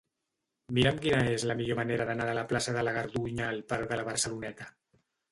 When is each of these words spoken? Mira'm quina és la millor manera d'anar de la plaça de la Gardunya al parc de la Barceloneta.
Mira'm 0.75 0.95
quina 1.01 1.17
és 1.33 1.43
la 1.49 1.55
millor 1.59 1.77
manera 1.79 2.07
d'anar 2.09 2.25
de 2.29 2.33
la 2.37 2.45
plaça 2.53 2.73
de 2.77 2.85
la 2.87 2.93
Gardunya 2.95 3.45
al 3.49 3.61
parc 3.75 3.91
de 3.93 3.99
la 4.01 4.07
Barceloneta. 4.09 4.69